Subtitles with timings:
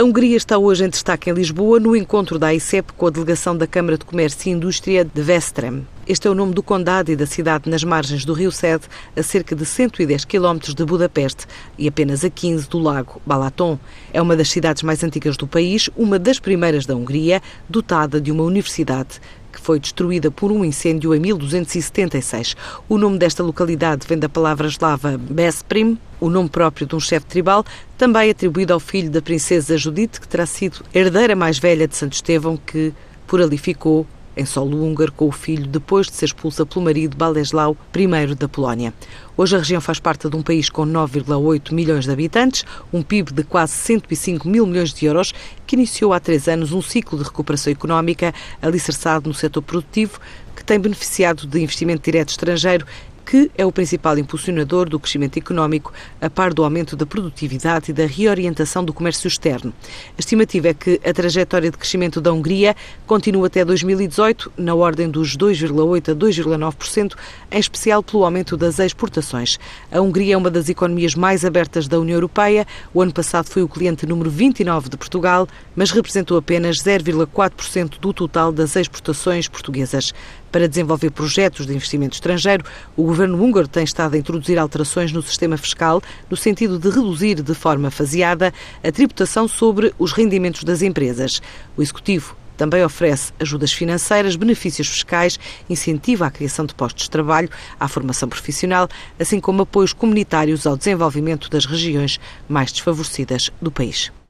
[0.00, 3.54] A Hungria está hoje em destaque em Lisboa no encontro da AICEP com a delegação
[3.54, 5.86] da Câmara de Comércio e Indústria de Vestrem.
[6.08, 8.84] Este é o nome do condado e da cidade nas margens do rio Sede,
[9.14, 13.78] a cerca de 110 km de Budapeste e apenas a 15 do lago Balaton.
[14.10, 18.32] É uma das cidades mais antigas do país, uma das primeiras da Hungria, dotada de
[18.32, 19.20] uma universidade
[19.52, 22.56] que foi destruída por um incêndio em 1276.
[22.88, 27.26] O nome desta localidade vem da palavra eslava Besprim, o nome próprio de um chefe
[27.26, 27.64] tribal,
[27.96, 32.12] também atribuído ao filho da princesa Judite, que terá sido herdeira mais velha de Santo
[32.12, 32.92] Estevão, que
[33.26, 37.16] por ali ficou em solo húngaro com o filho depois de ser expulsa pelo marido
[37.16, 38.94] Baleslau I da Polónia.
[39.36, 43.32] Hoje a região faz parte de um país com 9,8 milhões de habitantes, um PIB
[43.32, 45.34] de quase 105 mil milhões de euros,
[45.66, 48.32] que iniciou há três anos um ciclo de recuperação económica
[48.62, 50.20] alicerçado no setor produtivo,
[50.54, 52.86] que tem beneficiado de investimento direto estrangeiro
[53.24, 57.94] que é o principal impulsionador do crescimento económico, a par do aumento da produtividade e
[57.94, 59.72] da reorientação do comércio externo.
[60.16, 62.74] A estimativa é que a trajetória de crescimento da Hungria
[63.06, 67.14] continua até 2018 na ordem dos 2,8% a 2,9%,
[67.50, 69.58] em especial pelo aumento das exportações.
[69.90, 72.66] A Hungria é uma das economias mais abertas da União Europeia.
[72.92, 78.12] O ano passado foi o cliente número 29 de Portugal, mas representou apenas 0,4% do
[78.12, 80.12] total das exportações portuguesas.
[80.50, 82.64] Para desenvolver projetos de investimento estrangeiro,
[82.96, 87.40] o governo húngaro tem estado a introduzir alterações no sistema fiscal no sentido de reduzir
[87.40, 91.40] de forma faseada a tributação sobre os rendimentos das empresas.
[91.76, 97.48] O executivo também oferece ajudas financeiras, benefícios fiscais, incentiva à criação de postos de trabalho,
[97.78, 98.86] à formação profissional,
[99.18, 104.12] assim como apoios comunitários ao desenvolvimento das regiões mais desfavorecidas do país.